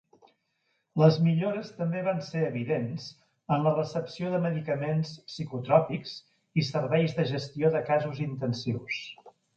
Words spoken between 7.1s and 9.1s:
de gestió de casos intensius.